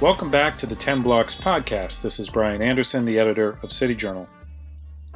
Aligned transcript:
Welcome 0.00 0.30
back 0.30 0.56
to 0.60 0.66
the 0.66 0.74
10 0.74 1.02
Blocks 1.02 1.34
podcast. 1.34 2.00
This 2.00 2.18
is 2.18 2.30
Brian 2.30 2.62
Anderson, 2.62 3.04
the 3.04 3.18
editor 3.18 3.58
of 3.62 3.70
City 3.70 3.94
Journal. 3.94 4.26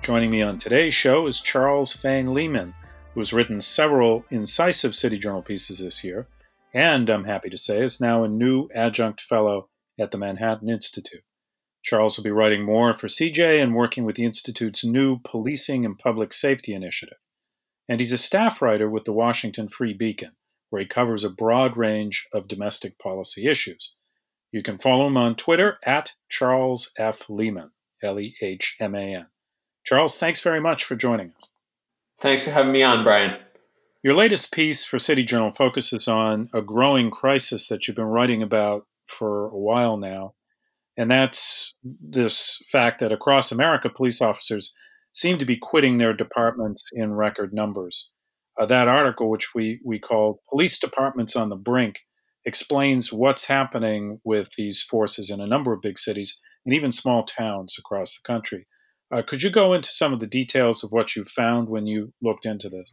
Joining 0.02 0.30
me 0.30 0.42
on 0.42 0.58
today's 0.58 0.92
show 0.92 1.26
is 1.26 1.40
Charles 1.40 1.94
Fain 1.94 2.34
Lehman, 2.34 2.74
who 3.14 3.20
has 3.20 3.32
written 3.32 3.62
several 3.62 4.26
incisive 4.28 4.94
City 4.94 5.16
Journal 5.16 5.40
pieces 5.40 5.78
this 5.78 6.04
year, 6.04 6.26
and 6.74 7.08
I'm 7.08 7.24
happy 7.24 7.48
to 7.48 7.56
say 7.56 7.80
is 7.82 7.98
now 7.98 8.24
a 8.24 8.28
new 8.28 8.68
adjunct 8.74 9.22
fellow 9.22 9.70
at 9.98 10.11
the 10.11 10.18
Manhattan 10.18 10.68
Institute. 10.68 11.22
Charles 11.82 12.18
will 12.18 12.25
be 12.25 12.30
writing 12.30 12.62
more 12.62 12.92
for 12.92 13.06
CJ 13.06 13.62
and 13.62 13.75
working 13.75 14.04
with 14.04 14.16
the 14.16 14.26
Institute's 14.26 14.84
new 14.84 15.18
Policing 15.18 15.86
and 15.86 15.98
Public 15.98 16.34
Safety 16.34 16.75
Initiative. 16.75 17.16
And 17.89 18.00
he's 18.00 18.12
a 18.12 18.18
staff 18.18 18.61
writer 18.61 18.90
with 18.90 19.06
the 19.06 19.14
Washington 19.14 19.66
Free 19.66 19.94
Beacon, 19.94 20.32
where 20.68 20.80
he 20.80 20.86
covers 20.86 21.25
a 21.25 21.30
broad 21.30 21.78
range 21.78 22.28
of 22.34 22.48
domestic 22.48 22.98
policy 22.98 23.46
issues. 23.46 23.94
You 24.54 24.63
can 24.63 24.79
follow 24.79 25.08
him 25.08 25.17
on 25.17 25.35
Twitter 25.35 25.81
at 25.85 26.13
Charles 26.29 26.93
F. 26.96 27.29
Lehman, 27.29 27.72
L 28.04 28.21
E 28.21 28.36
H 28.40 28.76
M 28.79 28.95
A 28.95 29.17
N. 29.17 29.26
Charles, 29.85 30.17
thanks 30.17 30.40
very 30.43 30.61
much 30.61 30.85
for 30.85 30.95
joining 30.95 31.31
us. 31.31 31.49
Thanks 32.20 32.45
for 32.45 32.53
having 32.53 32.70
me 32.70 32.84
on, 32.84 33.03
Brian. 33.03 33.36
Your 34.05 34.14
latest 34.14 34.53
piece 34.53 34.84
for 34.84 35.00
City 35.00 35.25
Journal 35.25 35.50
focuses 35.50 36.06
on 36.06 36.50
a 36.55 36.62
growing 36.62 37.11
crisis 37.11 37.67
that 37.67 37.89
you've 37.89 37.97
been 37.97 38.05
writing 38.05 38.45
about 38.45 38.86
for 39.06 39.47
a 39.48 39.59
while 39.59 39.97
now, 39.97 40.34
and 40.97 41.11
that's 41.11 41.75
this 41.83 42.62
fact 42.71 43.00
that 43.00 43.11
across 43.11 43.50
America, 43.50 43.91
police 43.91 44.23
officers 44.23 44.73
seem 45.12 45.37
to 45.39 45.45
be 45.45 45.56
quitting 45.56 45.98
their 45.98 46.12
departments 46.12 46.91
in 46.93 47.15
record 47.15 47.53
numbers. 47.53 48.12
Uh, 48.56 48.67
that 48.67 48.87
article, 48.87 49.28
which 49.28 49.53
we, 49.53 49.81
we 49.84 49.98
called 49.98 50.39
Police 50.48 50.78
Departments 50.78 51.34
on 51.34 51.48
the 51.48 51.56
Brink, 51.56 52.03
explains 52.45 53.12
what's 53.12 53.47
happening 53.47 54.20
with 54.25 54.53
these 54.56 54.83
forces 54.83 55.31
in 55.31 55.41
a 55.41 55.47
number 55.47 55.73
of 55.73 55.81
big 55.81 55.98
cities 55.98 56.41
and 56.64 56.75
even 56.75 56.92
small 56.92 57.25
towns 57.25 57.77
across 57.78 58.19
the 58.19 58.27
country. 58.27 58.67
Uh, 59.11 59.23
could 59.23 59.42
you 59.42 59.50
go 59.50 59.73
into 59.73 59.91
some 59.91 60.12
of 60.12 60.20
the 60.20 60.27
details 60.27 60.83
of 60.83 60.91
what 60.91 61.15
you 61.15 61.25
found 61.25 61.69
when 61.69 61.87
you 61.87 62.12
looked 62.22 62.47
into 62.47 62.69
this? 62.69 62.91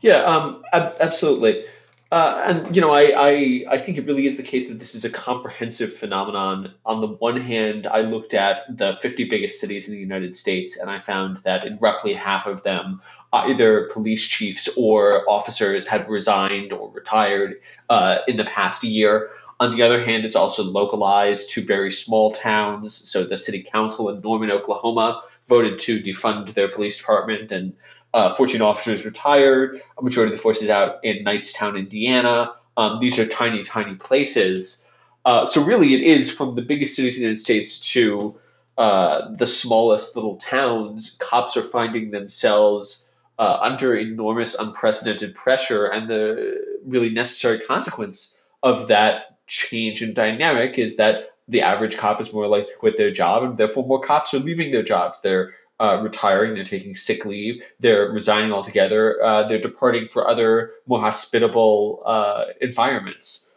Yeah, 0.00 0.22
um, 0.24 0.62
ab- 0.72 0.96
absolutely. 1.00 1.64
Uh, 2.12 2.42
and 2.44 2.76
you 2.76 2.82
know, 2.82 2.90
I, 2.90 3.04
I 3.16 3.64
I 3.70 3.78
think 3.78 3.96
it 3.96 4.04
really 4.04 4.26
is 4.26 4.36
the 4.36 4.42
case 4.42 4.68
that 4.68 4.78
this 4.78 4.94
is 4.94 5.06
a 5.06 5.10
comprehensive 5.10 5.94
phenomenon. 5.94 6.74
On 6.84 7.00
the 7.00 7.06
one 7.06 7.40
hand, 7.40 7.86
I 7.86 8.02
looked 8.02 8.34
at 8.34 8.64
the 8.68 8.92
50 9.00 9.30
biggest 9.30 9.58
cities 9.58 9.88
in 9.88 9.94
the 9.94 10.00
United 10.00 10.36
States, 10.36 10.76
and 10.76 10.90
I 10.90 11.00
found 11.00 11.38
that 11.44 11.66
in 11.66 11.78
roughly 11.78 12.12
half 12.12 12.46
of 12.46 12.64
them, 12.64 13.00
either 13.32 13.88
police 13.94 14.26
chiefs 14.26 14.68
or 14.76 15.26
officers 15.26 15.86
had 15.86 16.06
resigned 16.06 16.74
or 16.74 16.90
retired 16.90 17.62
uh, 17.88 18.18
in 18.28 18.36
the 18.36 18.44
past 18.44 18.84
year. 18.84 19.30
On 19.58 19.74
the 19.74 19.82
other 19.82 20.04
hand, 20.04 20.26
it's 20.26 20.36
also 20.36 20.64
localized 20.64 21.48
to 21.52 21.62
very 21.62 21.90
small 21.90 22.32
towns. 22.32 22.92
So 22.92 23.24
the 23.24 23.38
city 23.38 23.62
council 23.62 24.10
in 24.10 24.20
Norman, 24.20 24.50
Oklahoma, 24.50 25.22
voted 25.48 25.78
to 25.78 26.02
defund 26.02 26.52
their 26.52 26.68
police 26.68 26.98
department, 26.98 27.52
and 27.52 27.72
uh, 28.14 28.34
14 28.34 28.60
officers 28.62 29.04
retired. 29.04 29.82
A 29.98 30.02
majority 30.02 30.32
of 30.32 30.38
the 30.38 30.42
forces 30.42 30.70
out 30.70 31.04
in 31.04 31.24
Knightstown, 31.24 31.78
Indiana. 31.78 32.52
Um, 32.76 33.00
these 33.00 33.18
are 33.18 33.26
tiny, 33.26 33.62
tiny 33.62 33.94
places. 33.94 34.86
Uh, 35.24 35.46
so 35.46 35.62
really, 35.64 35.94
it 35.94 36.02
is 36.02 36.32
from 36.32 36.54
the 36.54 36.62
biggest 36.62 36.96
cities 36.96 37.14
in 37.14 37.20
the 37.20 37.26
United 37.26 37.40
States 37.40 37.80
to 37.92 38.38
uh, 38.78 39.30
the 39.34 39.46
smallest 39.46 40.16
little 40.16 40.36
towns. 40.36 41.16
Cops 41.20 41.56
are 41.56 41.62
finding 41.62 42.10
themselves 42.10 43.06
uh, 43.38 43.58
under 43.60 43.96
enormous, 43.96 44.54
unprecedented 44.54 45.34
pressure, 45.34 45.86
and 45.86 46.08
the 46.08 46.78
really 46.84 47.10
necessary 47.10 47.60
consequence 47.60 48.36
of 48.62 48.88
that 48.88 49.38
change 49.46 50.02
in 50.02 50.14
dynamic 50.14 50.78
is 50.78 50.96
that 50.96 51.30
the 51.48 51.62
average 51.62 51.96
cop 51.96 52.20
is 52.20 52.32
more 52.32 52.46
likely 52.46 52.72
to 52.72 52.78
quit 52.78 52.96
their 52.96 53.10
job, 53.10 53.42
and 53.42 53.56
therefore 53.56 53.86
more 53.86 54.00
cops 54.00 54.32
are 54.32 54.38
leaving 54.38 54.70
their 54.70 54.82
jobs. 54.82 55.20
They're 55.20 55.54
uh, 55.82 56.00
retiring, 56.02 56.54
they're 56.54 56.64
taking 56.64 56.94
sick 56.94 57.24
leave, 57.24 57.62
they're 57.80 58.10
resigning 58.10 58.52
altogether, 58.52 59.22
uh, 59.22 59.48
they're 59.48 59.60
departing 59.60 60.06
for 60.06 60.28
other 60.28 60.72
more 60.86 61.00
hospitable 61.00 62.02
uh, 62.06 62.44
environments. 62.60 63.48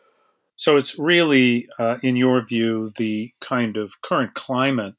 So 0.58 0.78
it's 0.78 0.98
really, 0.98 1.68
uh, 1.78 1.98
in 2.02 2.16
your 2.16 2.42
view, 2.42 2.92
the 2.98 3.32
kind 3.42 3.78
of 3.78 4.02
current 4.02 4.34
climate 4.34 4.96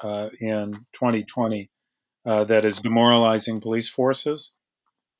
uh, 0.00 0.30
in 0.40 0.72
2020 0.92 1.68
uh, 2.24 2.44
that 2.44 2.64
is 2.64 2.78
demoralizing 2.78 3.60
police 3.60 3.88
forces? 3.88 4.52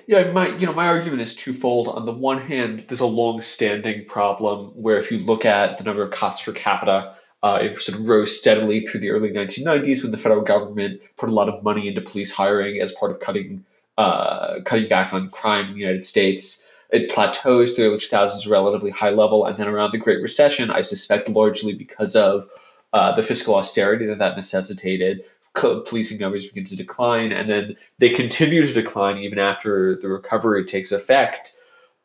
Yeah, 0.07 0.33
my 0.33 0.57
you 0.57 0.67
know 0.67 0.73
my 0.73 0.89
argument 0.89 1.23
is 1.23 1.35
twofold. 1.35 1.89
On 1.89 2.05
the 2.05 2.13
one 2.13 2.41
hand, 2.41 2.81
there's 2.89 3.01
a 3.01 3.07
long-standing 3.07 4.07
problem 4.07 4.71
where 4.75 4.99
if 4.99 5.13
you 5.13 5.19
look 5.19 5.45
at 5.45 5.79
the 5.79 5.85
number 5.85 6.03
of 6.03 6.11
cops 6.11 6.43
per 6.43 6.53
capita, 6.53 7.15
uh, 7.43 7.59
it 7.63 7.81
sort 7.81 7.99
of 7.99 8.09
rose 8.09 8.39
steadily 8.39 8.81
through 8.81 9.01
the 9.01 9.11
early 9.11 9.31
1990s 9.31 10.03
when 10.03 10.13
the 10.13 10.19
federal 10.19 10.43
government 10.43 11.01
put 11.17 11.29
a 11.29 11.33
lot 11.33 11.49
of 11.49 11.63
money 11.63 11.89
into 11.89 12.01
police 12.01 12.31
hiring 12.31 12.81
as 12.81 12.93
part 12.93 13.11
of 13.11 13.21
cutting 13.21 13.65
uh, 13.99 14.61
cutting 14.65 14.89
back 14.89 15.13
on 15.13 15.29
crime 15.31 15.67
in 15.67 15.75
the 15.75 15.81
United 15.81 16.05
States. 16.05 16.65
It 16.91 17.11
plateaus 17.11 17.75
through 17.75 17.85
the 17.85 17.91
early 17.91 17.99
2000s, 17.99 18.51
relatively 18.51 18.91
high 18.91 19.11
level, 19.11 19.47
and 19.47 19.57
then 19.59 19.69
around 19.69 19.93
the 19.93 19.99
Great 19.99 20.23
Recession, 20.23 20.71
I 20.71 20.81
suspect 20.81 21.29
largely 21.29 21.75
because 21.75 22.17
of 22.17 22.49
uh, 22.93 23.15
the 23.15 23.23
fiscal 23.23 23.55
austerity 23.55 24.07
that 24.07 24.19
that 24.19 24.37
necessitated, 24.37 25.25
policing 25.55 26.19
numbers 26.19 26.47
begin 26.47 26.65
to 26.65 26.77
decline, 26.77 27.33
and 27.33 27.49
then 27.49 27.77
they 27.99 28.11
continue 28.11 28.65
to 28.65 28.73
decline 28.73 29.19
even 29.19 29.39
after 29.39 29.97
the 29.97 30.09
recovery 30.09 30.65
takes 30.65 30.93
effect. 30.93 31.57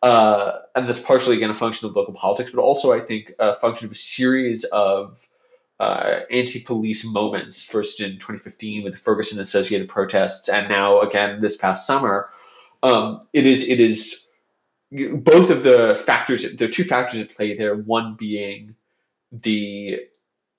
Uh, 0.06 0.60
and 0.76 0.88
that's 0.88 1.00
partially 1.00 1.36
again 1.36 1.50
a 1.50 1.56
function 1.56 1.90
of 1.90 1.96
local 1.96 2.14
politics, 2.14 2.52
but 2.54 2.62
also 2.62 2.94
I 2.94 3.00
think 3.00 3.34
a 3.40 3.56
function 3.56 3.88
of 3.88 3.92
a 3.92 3.96
series 3.96 4.64
of 4.64 5.18
uh, 5.80 6.20
anti-police 6.30 7.06
moments. 7.06 7.66
First 7.66 8.00
in 8.02 8.12
2015 8.12 8.84
with 8.84 8.94
the 8.94 9.00
Ferguson 9.00 9.40
associated 9.40 9.90
protests, 9.90 10.48
and 10.48 10.70
now 10.70 11.02
again 11.02 11.42
this 11.42 11.58
past 11.58 11.88
summer. 11.88 12.30
Um, 12.84 13.22
it 13.34 13.48
is 13.48 13.68
it 13.68 13.80
is 13.80 14.28
both 14.92 15.50
of 15.50 15.64
the 15.64 16.00
factors. 16.06 16.56
There 16.56 16.70
are 16.70 16.72
two 16.72 16.84
factors 16.84 17.22
at 17.22 17.36
play 17.36 17.58
there. 17.58 17.76
One 17.76 18.14
being 18.14 18.76
the 19.32 20.02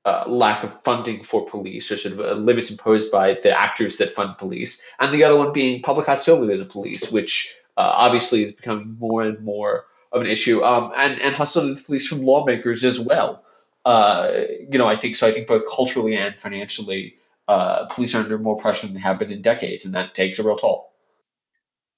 uh, 0.04 0.24
lack 0.26 0.64
of 0.64 0.82
funding 0.82 1.22
for 1.22 1.46
police, 1.46 1.92
or 1.92 1.98
sort 1.98 2.18
of 2.18 2.38
limits 2.38 2.72
imposed 2.72 3.12
by 3.12 3.34
the 3.40 3.56
actors 3.56 3.98
that 3.98 4.10
fund 4.10 4.38
police, 4.38 4.82
and 4.98 5.14
the 5.14 5.22
other 5.22 5.36
one 5.36 5.52
being 5.52 5.82
public 5.82 6.06
hostility 6.06 6.52
to 6.54 6.58
the 6.58 6.68
police, 6.68 7.12
which 7.12 7.54
uh, 7.76 7.92
obviously 7.94 8.44
is 8.44 8.52
becoming 8.52 8.96
more 8.98 9.22
and 9.22 9.44
more 9.44 9.84
of 10.12 10.20
an 10.20 10.26
issue, 10.26 10.62
um, 10.64 10.92
and 10.96 11.20
and 11.20 11.34
hostility 11.34 11.74
to 11.74 11.80
the 11.80 11.86
police 11.86 12.06
from 12.06 12.22
lawmakers 12.22 12.84
as 12.84 12.98
well. 12.98 13.44
Uh, 13.84 14.30
you 14.70 14.78
know, 14.78 14.88
I 14.88 14.96
think 14.96 15.16
so. 15.16 15.28
I 15.28 15.32
think 15.32 15.46
both 15.46 15.62
culturally 15.70 16.16
and 16.16 16.36
financially, 16.36 17.16
uh, 17.48 17.86
police 17.86 18.14
are 18.14 18.22
under 18.22 18.38
more 18.38 18.56
pressure 18.56 18.86
than 18.86 18.94
they 18.94 19.00
have 19.00 19.18
been 19.18 19.30
in 19.30 19.42
decades, 19.42 19.84
and 19.84 19.94
that 19.94 20.14
takes 20.14 20.38
a 20.38 20.42
real 20.42 20.56
toll. 20.56 20.92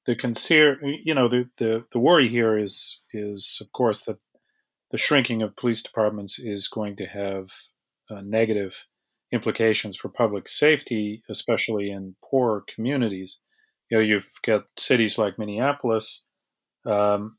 The 0.06 0.16
consider, 0.16 0.78
you 0.83 1.15
know, 1.15 1.28
the, 1.28 1.49
the 1.56 1.84
the 1.93 1.99
worry 1.99 2.28
here 2.28 2.56
is 2.56 3.00
is 3.12 3.59
of 3.60 3.72
course 3.72 4.05
that 4.05 4.19
the 4.91 4.99
shrinking 4.99 5.43
of 5.43 5.56
police 5.56 5.83
departments 5.83 6.39
is 6.39 6.69
going 6.69 6.97
to 6.97 7.06
have 7.06 7.50
uh, 8.10 8.22
negative 8.22 8.87
implications 9.31 9.97
for 9.97 10.09
public 10.09 10.49
safety, 10.49 11.22
especially 11.28 11.91
in 11.91 12.16
poor 12.25 12.65
communities. 12.75 13.39
You 13.91 13.99
know, 13.99 14.04
you've 14.04 14.31
got 14.44 14.65
cities 14.78 15.19
like 15.19 15.38
Minneapolis, 15.38 16.25
um, 16.87 17.38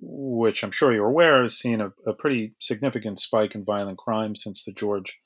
which 0.00 0.62
I'm 0.62 0.70
sure 0.70 0.92
you're 0.92 1.08
aware 1.08 1.42
has 1.42 1.58
seen 1.58 1.80
a, 1.80 1.92
a, 2.06 2.12
pretty 2.12 2.54
significant 2.60 3.18
spike 3.18 3.54
in 3.54 3.64
violent 3.64 3.98
crime 3.98 4.34
since 4.34 4.64
the 4.64 4.72
George 4.72 5.20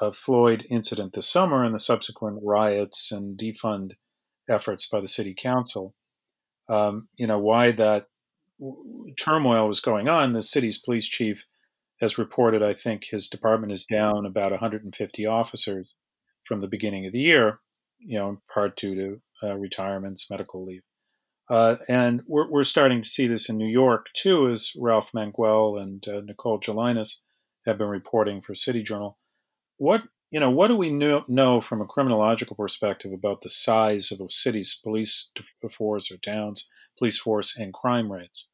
uh, 0.00 0.10
Floyd 0.10 0.66
incident 0.70 1.12
this 1.14 1.28
summer 1.28 1.64
and 1.64 1.74
the 1.74 1.78
subsequent 1.78 2.40
riots 2.42 3.10
and 3.12 3.38
defund 3.38 3.92
efforts 4.48 4.88
by 4.88 5.00
the 5.00 5.08
city 5.08 5.34
council. 5.36 5.94
Um, 6.68 7.08
you 7.16 7.26
know, 7.26 7.38
why 7.38 7.70
that 7.72 8.06
turmoil 9.18 9.68
was 9.68 9.80
going 9.80 10.08
on, 10.08 10.32
the 10.32 10.42
city's 10.42 10.78
police 10.78 11.06
chief 11.06 11.44
has 12.00 12.18
reported, 12.18 12.62
I 12.62 12.74
think 12.74 13.04
his 13.04 13.28
department 13.28 13.72
is 13.72 13.86
down 13.86 14.26
about 14.26 14.50
150 14.50 15.26
officers 15.26 15.94
from 16.44 16.60
the 16.60 16.68
beginning 16.68 17.06
of 17.06 17.12
the 17.12 17.20
year, 17.20 17.60
you 17.98 18.18
know, 18.18 18.28
in 18.28 18.38
part 18.52 18.76
due 18.76 18.94
to 18.94 19.48
uh, 19.48 19.56
retirements, 19.56 20.30
medical 20.30 20.64
leave. 20.64 20.82
Uh, 21.48 21.76
and 21.88 22.22
we're, 22.26 22.50
we're 22.50 22.64
starting 22.64 23.02
to 23.02 23.08
see 23.08 23.28
this 23.28 23.48
in 23.48 23.56
New 23.56 23.68
York 23.68 24.06
too, 24.14 24.50
as 24.50 24.72
Ralph 24.76 25.12
Mangual 25.12 25.80
and 25.80 26.06
uh, 26.08 26.20
Nicole 26.20 26.58
Gelinas 26.58 27.20
have 27.66 27.78
been 27.78 27.88
reporting 27.88 28.40
for 28.40 28.54
City 28.54 28.82
Journal. 28.82 29.18
What 29.78 30.02
you 30.30 30.40
know, 30.40 30.50
what 30.50 30.68
do 30.68 30.76
we 30.76 30.90
know, 30.90 31.24
know 31.28 31.60
from 31.60 31.80
a 31.80 31.86
criminological 31.86 32.56
perspective 32.56 33.12
about 33.12 33.42
the 33.42 33.48
size 33.48 34.10
of 34.10 34.20
a 34.20 34.28
city's 34.28 34.74
police 34.82 35.30
force 35.70 36.10
or 36.10 36.16
towns, 36.16 36.68
police 36.98 37.16
force, 37.16 37.56
and 37.56 37.72
crime 37.72 38.10
rates? 38.10 38.46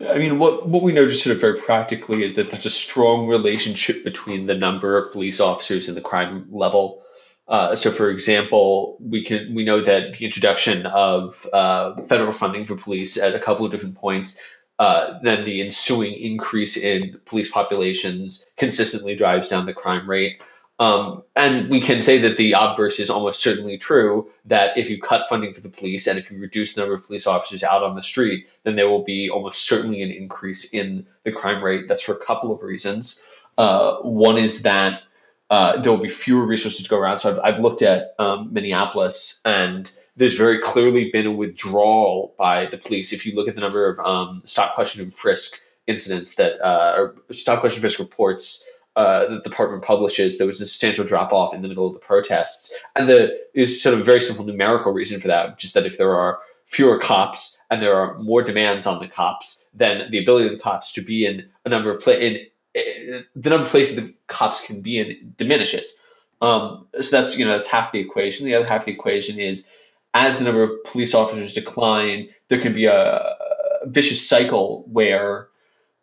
I 0.00 0.18
mean, 0.18 0.38
what 0.38 0.68
what 0.68 0.82
we 0.82 0.92
know 0.92 1.08
just 1.08 1.22
sort 1.22 1.36
of 1.36 1.40
very 1.40 1.60
practically 1.60 2.24
is 2.24 2.34
that 2.34 2.50
there's 2.50 2.66
a 2.66 2.70
strong 2.70 3.28
relationship 3.28 4.02
between 4.02 4.46
the 4.46 4.54
number 4.54 4.96
of 4.96 5.12
police 5.12 5.40
officers 5.40 5.88
and 5.88 5.96
the 5.96 6.00
crime 6.00 6.46
level. 6.50 7.01
Uh, 7.48 7.74
so, 7.74 7.90
for 7.90 8.08
example, 8.10 8.96
we 9.00 9.24
can 9.24 9.54
we 9.54 9.64
know 9.64 9.80
that 9.80 10.14
the 10.14 10.24
introduction 10.24 10.86
of 10.86 11.46
uh, 11.52 12.00
federal 12.02 12.32
funding 12.32 12.64
for 12.64 12.76
police 12.76 13.16
at 13.18 13.34
a 13.34 13.40
couple 13.40 13.66
of 13.66 13.72
different 13.72 13.96
points 13.96 14.38
uh, 14.82 15.20
then 15.22 15.44
the 15.44 15.60
ensuing 15.60 16.12
increase 16.14 16.76
in 16.76 17.20
police 17.24 17.48
populations 17.48 18.46
consistently 18.56 19.14
drives 19.14 19.48
down 19.48 19.64
the 19.64 19.72
crime 19.72 20.10
rate. 20.10 20.42
Um, 20.80 21.22
and 21.36 21.70
we 21.70 21.80
can 21.80 22.02
say 22.02 22.18
that 22.18 22.36
the 22.36 22.56
obverse 22.58 22.98
is 22.98 23.08
almost 23.08 23.40
certainly 23.40 23.78
true 23.78 24.28
that 24.46 24.76
if 24.76 24.90
you 24.90 25.00
cut 25.00 25.28
funding 25.28 25.54
for 25.54 25.60
the 25.60 25.68
police 25.68 26.08
and 26.08 26.18
if 26.18 26.32
you 26.32 26.38
reduce 26.38 26.74
the 26.74 26.80
number 26.80 26.96
of 26.96 27.06
police 27.06 27.28
officers 27.28 27.62
out 27.62 27.84
on 27.84 27.94
the 27.94 28.02
street, 28.02 28.48
then 28.64 28.74
there 28.74 28.88
will 28.88 29.04
be 29.04 29.30
almost 29.30 29.68
certainly 29.68 30.02
an 30.02 30.10
increase 30.10 30.72
in 30.72 31.06
the 31.22 31.30
crime 31.30 31.62
rate. 31.62 31.86
That's 31.86 32.02
for 32.02 32.14
a 32.14 32.24
couple 32.24 32.52
of 32.52 32.62
reasons. 32.62 33.22
Uh, 33.58 33.98
one 33.98 34.36
is 34.36 34.62
that 34.62 35.02
uh, 35.52 35.78
there 35.82 35.92
will 35.92 35.98
be 35.98 36.08
fewer 36.08 36.46
resources 36.46 36.82
to 36.82 36.88
go 36.88 36.96
around. 36.96 37.18
So 37.18 37.30
I've, 37.30 37.40
I've 37.40 37.60
looked 37.60 37.82
at 37.82 38.14
um, 38.18 38.54
Minneapolis, 38.54 39.42
and 39.44 39.92
there's 40.16 40.38
very 40.38 40.62
clearly 40.62 41.10
been 41.12 41.26
a 41.26 41.30
withdrawal 41.30 42.34
by 42.38 42.66
the 42.70 42.78
police. 42.78 43.12
If 43.12 43.26
you 43.26 43.34
look 43.34 43.48
at 43.48 43.54
the 43.54 43.60
number 43.60 43.86
of 43.86 43.98
um, 43.98 44.40
stop, 44.46 44.74
question, 44.74 45.02
and 45.02 45.14
frisk 45.14 45.60
incidents 45.86 46.36
that, 46.36 46.58
uh, 46.66 46.94
or 46.96 47.16
stop, 47.32 47.60
question, 47.60 47.80
and 47.80 47.82
frisk 47.82 47.98
reports 47.98 48.66
uh, 48.96 49.28
that 49.28 49.44
the 49.44 49.50
department 49.50 49.84
publishes, 49.84 50.38
there 50.38 50.46
was 50.46 50.58
a 50.62 50.64
substantial 50.64 51.04
drop 51.04 51.34
off 51.34 51.52
in 51.52 51.60
the 51.60 51.68
middle 51.68 51.86
of 51.86 51.92
the 51.92 51.98
protests. 51.98 52.72
And 52.96 53.06
the, 53.06 53.38
there's 53.54 53.82
sort 53.82 53.92
of 53.92 54.00
a 54.00 54.04
very 54.04 54.22
simple 54.22 54.46
numerical 54.46 54.92
reason 54.92 55.20
for 55.20 55.28
that, 55.28 55.58
just 55.58 55.74
that 55.74 55.84
if 55.84 55.98
there 55.98 56.16
are 56.16 56.38
fewer 56.64 56.98
cops 56.98 57.60
and 57.70 57.82
there 57.82 57.94
are 57.94 58.18
more 58.18 58.42
demands 58.42 58.86
on 58.86 59.00
the 59.00 59.08
cops, 59.08 59.68
then 59.74 60.10
the 60.10 60.22
ability 60.22 60.46
of 60.46 60.52
the 60.52 60.58
cops 60.58 60.92
to 60.92 61.02
be 61.02 61.26
in 61.26 61.50
a 61.66 61.68
number 61.68 61.94
of 61.94 62.02
pla- 62.02 62.14
in, 62.14 62.46
the 62.74 63.50
number 63.50 63.64
of 63.64 63.70
places 63.70 63.96
the 63.96 64.14
cops 64.26 64.64
can 64.64 64.80
be 64.80 64.98
in 64.98 65.34
diminishes. 65.36 65.98
Um, 66.40 66.86
so 67.00 67.16
that's 67.16 67.36
you 67.36 67.44
know 67.44 67.52
that's 67.52 67.68
half 67.68 67.92
the 67.92 68.00
equation. 68.00 68.46
The 68.46 68.54
other 68.54 68.66
half 68.66 68.80
of 68.80 68.86
the 68.86 68.92
equation 68.92 69.38
is 69.38 69.66
as 70.14 70.38
the 70.38 70.44
number 70.44 70.62
of 70.62 70.84
police 70.84 71.14
officers 71.14 71.54
decline, 71.54 72.28
there 72.48 72.60
can 72.60 72.74
be 72.74 72.86
a, 72.86 72.94
a 72.94 73.86
vicious 73.86 74.26
cycle 74.28 74.84
where 74.90 75.48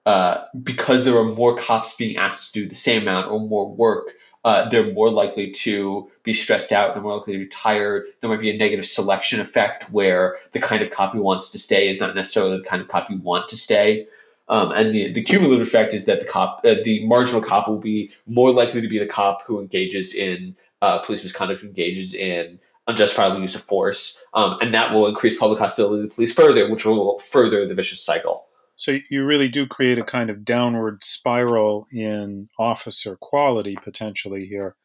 uh, 0.05 0.45
because 0.63 1.03
there 1.03 1.17
are 1.17 1.23
more 1.23 1.55
cops 1.57 1.95
being 1.95 2.17
asked 2.17 2.53
to 2.53 2.61
do 2.61 2.69
the 2.69 2.75
same 2.75 3.03
amount 3.03 3.29
or 3.29 3.39
more 3.39 3.69
work, 3.69 4.07
uh, 4.45 4.69
they're 4.69 4.93
more 4.93 5.11
likely 5.11 5.51
to 5.51 6.09
be 6.23 6.33
stressed 6.33 6.71
out. 6.71 6.93
They're 6.93 7.03
more 7.03 7.17
likely 7.17 7.33
to 7.33 7.39
be 7.39 7.47
tired. 7.47 8.05
There 8.19 8.29
might 8.29 8.39
be 8.39 8.49
a 8.49 8.57
negative 8.57 8.87
selection 8.87 9.41
effect 9.41 9.91
where 9.91 10.37
the 10.53 10.59
kind 10.59 10.81
of 10.81 10.89
cop 10.89 11.13
who 11.13 11.21
wants 11.21 11.51
to 11.51 11.59
stay 11.59 11.89
is 11.89 11.99
not 11.99 12.15
necessarily 12.15 12.57
the 12.57 12.63
kind 12.63 12.81
of 12.81 12.87
cop 12.87 13.09
you 13.09 13.17
want 13.17 13.49
to 13.49 13.57
stay. 13.57 14.07
Um, 14.49 14.71
and 14.71 14.93
the, 14.93 15.13
the 15.13 15.23
cumulative 15.23 15.65
effect 15.65 15.93
is 15.93 16.05
that 16.05 16.19
the 16.19 16.25
cop, 16.25 16.61
uh, 16.65 16.75
the 16.83 17.05
marginal 17.05 17.41
cop, 17.41 17.67
will 17.67 17.77
be 17.77 18.11
more 18.25 18.51
likely 18.51 18.81
to 18.81 18.87
be 18.87 18.97
the 18.97 19.07
cop 19.07 19.43
who 19.45 19.59
engages 19.59 20.15
in 20.15 20.55
uh, 20.81 20.99
police 20.99 21.23
misconduct, 21.23 21.63
engages 21.63 22.13
in 22.13 22.59
unjustifiable 22.87 23.39
use 23.39 23.53
of 23.53 23.61
force, 23.61 24.23
um, 24.33 24.57
and 24.61 24.73
that 24.73 24.93
will 24.93 25.07
increase 25.07 25.37
public 25.37 25.59
hostility 25.59 26.01
to 26.01 26.07
the 26.07 26.13
police 26.13 26.33
further, 26.33 26.69
which 26.69 26.85
will 26.85 27.19
further 27.19 27.67
the 27.67 27.75
vicious 27.75 28.03
cycle. 28.03 28.47
So 28.75 28.97
you 29.09 29.25
really 29.25 29.49
do 29.49 29.67
create 29.67 29.99
a 29.99 30.03
kind 30.03 30.29
of 30.29 30.45
downward 30.45 31.03
spiral 31.03 31.85
in 31.91 32.49
officer 32.57 33.17
quality 33.17 33.75
potentially 33.75 34.45
here. 34.45 34.75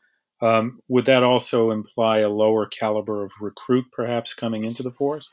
Um, 0.42 0.80
would 0.88 1.06
that 1.06 1.22
also 1.22 1.70
imply 1.70 2.18
a 2.18 2.28
lower 2.28 2.66
caliber 2.66 3.22
of 3.24 3.32
recruit 3.40 3.86
perhaps 3.92 4.34
coming 4.34 4.64
into 4.64 4.82
the 4.82 4.90
force? 4.90 5.26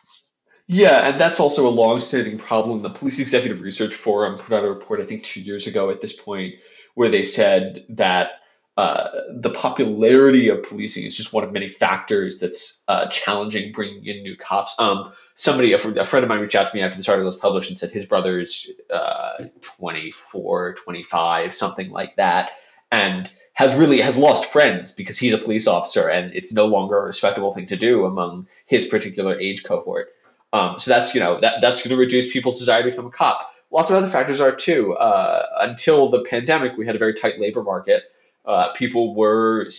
Yeah, 0.73 1.09
and 1.09 1.19
that's 1.19 1.41
also 1.41 1.67
a 1.67 1.69
long-standing 1.69 2.37
problem. 2.37 2.81
The 2.81 2.89
Police 2.89 3.19
Executive 3.19 3.59
Research 3.59 3.93
Forum 3.93 4.37
put 4.37 4.55
out 4.55 4.63
a 4.63 4.69
report, 4.69 5.01
I 5.01 5.05
think, 5.05 5.23
two 5.23 5.41
years 5.41 5.67
ago 5.67 5.89
at 5.89 5.99
this 5.99 6.13
point, 6.13 6.55
where 6.93 7.09
they 7.09 7.23
said 7.23 7.83
that 7.89 8.29
uh, 8.77 9.09
the 9.33 9.49
popularity 9.49 10.47
of 10.47 10.63
policing 10.63 11.03
is 11.03 11.17
just 11.17 11.33
one 11.33 11.43
of 11.43 11.51
many 11.51 11.67
factors 11.67 12.39
that's 12.39 12.85
uh, 12.87 13.07
challenging 13.07 13.73
bringing 13.73 14.05
in 14.05 14.23
new 14.23 14.37
cops. 14.37 14.73
Um, 14.79 15.11
somebody, 15.35 15.73
a, 15.73 15.75
a, 15.75 16.05
friend 16.05 16.23
of 16.23 16.29
mine 16.29 16.39
reached 16.39 16.55
out 16.55 16.69
to 16.69 16.73
me 16.73 16.81
after 16.81 16.95
this 16.95 17.09
article 17.09 17.25
was 17.25 17.35
published 17.35 17.69
and 17.69 17.77
said 17.77 17.91
his 17.91 18.05
brother's 18.05 18.71
uh, 18.89 19.43
24, 19.59 20.75
25, 20.75 21.53
something 21.53 21.91
like 21.91 22.15
that, 22.15 22.51
and 22.93 23.29
has 23.55 23.75
really 23.75 23.99
has 23.99 24.17
lost 24.17 24.45
friends 24.45 24.93
because 24.93 25.19
he's 25.19 25.33
a 25.33 25.37
police 25.37 25.67
officer 25.67 26.07
and 26.07 26.33
it's 26.33 26.53
no 26.53 26.67
longer 26.67 26.97
a 26.97 27.03
respectable 27.03 27.51
thing 27.51 27.67
to 27.67 27.75
do 27.75 28.05
among 28.05 28.47
his 28.67 28.85
particular 28.85 29.37
age 29.37 29.65
cohort. 29.65 30.13
Um, 30.53 30.79
so 30.79 30.91
that's 30.91 31.13
you 31.13 31.19
know 31.19 31.39
that 31.39 31.61
that's 31.61 31.81
going 31.81 31.95
to 31.95 31.97
reduce 31.97 32.31
people's 32.31 32.59
desire 32.59 32.83
to 32.83 32.89
become 32.89 33.07
a 33.07 33.11
cop. 33.11 33.51
Lots 33.71 33.89
of 33.89 33.95
other 33.95 34.09
factors 34.09 34.41
are 34.41 34.53
too. 34.53 34.93
Uh, 34.93 35.45
until 35.61 36.09
the 36.09 36.23
pandemic, 36.23 36.77
we 36.77 36.85
had 36.85 36.95
a 36.95 36.99
very 36.99 37.13
tight 37.13 37.39
labor 37.39 37.63
market 37.63 38.03
uh, 38.45 38.71
people 38.73 39.13
were 39.13 39.69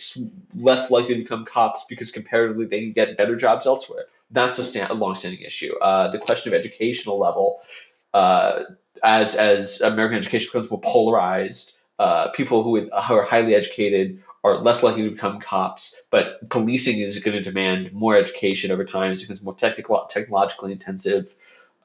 less 0.55 0.89
likely 0.89 1.15
to 1.15 1.21
become 1.21 1.45
cops 1.45 1.85
because 1.89 2.11
comparatively 2.11 2.65
they 2.65 2.79
can 2.81 2.93
get 2.93 3.17
better 3.17 3.35
jobs 3.35 3.65
elsewhere. 3.65 4.05
That's 4.31 4.57
a, 4.57 4.63
stand, 4.63 4.89
a 4.89 4.93
long-standing 4.93 5.41
issue. 5.41 5.75
Uh, 5.77 6.11
the 6.11 6.17
question 6.17 6.53
of 6.53 6.59
educational 6.59 7.19
level, 7.19 7.61
uh, 8.13 8.63
as 9.03 9.35
as 9.35 9.81
American 9.81 10.17
education 10.17 10.47
becomes 10.47 10.71
more 10.71 10.79
polarized, 10.79 11.75
uh, 11.99 12.29
people 12.29 12.63
who, 12.63 12.79
who 12.79 13.13
are 13.13 13.23
highly 13.25 13.53
educated 13.53 14.22
are 14.43 14.57
less 14.57 14.83
likely 14.83 15.03
to 15.03 15.11
become 15.11 15.39
cops, 15.39 16.01
but 16.09 16.49
policing 16.49 16.99
is 16.99 17.19
going 17.19 17.41
to 17.41 17.41
demand 17.41 17.93
more 17.93 18.17
education 18.17 18.71
over 18.71 18.83
time 18.83 19.13
becomes 19.13 19.41
more 19.41 19.55
technical, 19.55 20.05
technologically 20.09 20.71
intensive 20.71 21.33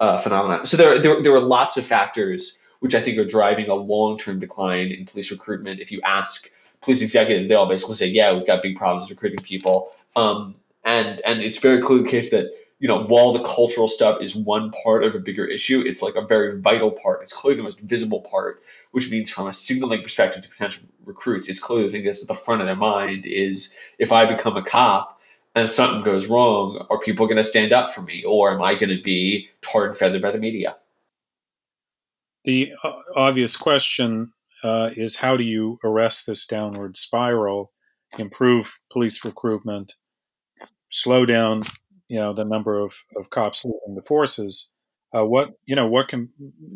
uh, 0.01 0.19
phenomenon. 0.19 0.67
So 0.67 0.77
there, 0.77 0.99
there, 0.99 1.23
there 1.23 1.35
are 1.35 1.41
lots 1.41 1.77
of 1.77 1.87
factors 1.87 2.59
which 2.81 2.95
I 2.95 3.01
think 3.01 3.19
are 3.19 3.25
driving 3.25 3.69
a 3.69 3.75
long-term 3.75 4.41
decline 4.41 4.93
in 4.93 5.07
police 5.07 5.31
recruitment. 5.31 5.81
If 5.81 5.91
you 5.91 6.01
ask 6.05 6.51
police 6.81 7.03
executives, 7.03 7.49
they 7.49 7.55
all 7.55 7.69
basically 7.69 7.97
say, 7.97 8.07
yeah, 8.07 8.33
we've 8.33 8.47
got 8.47 8.63
big 8.63 8.77
problems 8.77 9.11
recruiting 9.11 9.45
people. 9.45 9.91
Um, 10.15 10.55
and 10.85 11.21
and 11.21 11.41
it's 11.41 11.59
very 11.59 11.83
clearly 11.83 12.05
the 12.05 12.11
case 12.11 12.31
that 12.31 12.53
you 12.79 12.89
know 12.89 13.05
while 13.05 13.33
the 13.33 13.43
cultural 13.45 13.89
stuff 13.89 14.23
is 14.23 14.35
one 14.35 14.71
part 14.71 15.05
of 15.05 15.15
a 15.15 15.19
bigger 15.19 15.45
issue, 15.45 15.83
it's 15.85 16.03
like 16.03 16.15
a 16.15 16.27
very 16.27 16.61
vital 16.61 16.91
part. 16.91 17.23
It's 17.23 17.33
clearly 17.33 17.57
the 17.57 17.65
most 17.65 17.81
visible 17.81 18.21
part, 18.21 18.63
which 18.93 19.11
means 19.11 19.31
from 19.31 19.49
a 19.49 19.53
signaling 19.53 20.03
perspective 20.03 20.43
to 20.43 20.49
potential 20.49 20.85
recruits, 21.05 21.49
it's 21.49 21.61
clearly 21.61 21.87
the 21.87 21.93
thing 21.93 22.05
that's 22.05 22.23
at 22.23 22.29
the 22.29 22.35
front 22.35 22.61
of 22.61 22.67
their 22.67 22.77
mind 22.77 23.27
is 23.27 23.75
if 23.99 24.13
I 24.13 24.25
become 24.25 24.57
a 24.57 24.65
cop 24.65 25.21
and 25.55 25.69
something 25.69 26.03
goes 26.03 26.29
wrong, 26.29 26.87
are 26.91 27.01
people 27.01 27.27
going 27.27 27.39
to 27.39 27.45
stand 27.45 27.73
up 27.73 27.93
for 27.93 28.03
me, 28.03 28.23
or 28.25 28.53
am 28.53 28.63
I 28.63 28.75
going 28.75 28.97
to 28.97 29.03
be 29.03 29.49
tarred 29.63 29.91
and 29.91 29.99
feathered 29.99 30.23
by 30.23 30.31
the 30.31 30.39
media? 30.39 30.77
The 32.45 32.73
uh, 32.85 32.93
obvious 33.17 33.57
question 33.57 34.33
uh, 34.63 34.91
is 34.97 35.17
how 35.17 35.37
do 35.37 35.45
you 35.45 35.79
arrest 35.83 36.27
this 36.27 36.47
downward 36.47 36.97
spiral, 36.97 37.73
improve 38.19 38.79
police 38.93 39.25
recruitment, 39.25 39.95
slow 40.91 41.27
down, 41.27 41.63
you 42.09 42.19
know, 42.19 42.33
the 42.33 42.45
number 42.45 42.79
of, 42.79 42.95
of 43.17 43.31
cops 43.31 43.65
leaving 43.65 43.95
the 43.95 44.03
forces. 44.03 44.71
Uh, 45.15 45.25
what 45.25 45.53
you 45.65 45.75
know, 45.75 45.87
what 45.87 46.09
can 46.09 46.29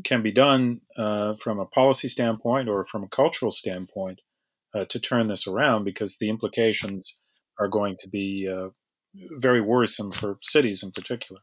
can 0.05 0.23
be 0.23 0.33
done 0.33 0.81
uh, 0.97 1.35
from 1.35 1.59
a 1.59 1.67
policy 1.67 2.09
standpoint 2.09 2.69
or 2.69 2.83
from 2.83 3.05
a 3.05 3.09
cultural 3.09 3.51
standpoint 3.51 4.21
uh, 4.75 4.87
to 4.87 4.99
turn 4.99 5.27
this 5.27 5.47
around? 5.47 5.85
Because 5.85 6.17
the 6.17 6.31
implications 6.31 7.21
are 7.61 7.69
going 7.69 7.97
to 8.01 8.09
be 8.09 8.51
uh, 8.51 8.69
very 9.39 9.61
worrisome 9.61 10.11
for 10.11 10.39
cities 10.41 10.83
in 10.83 10.93
particular. 10.93 11.43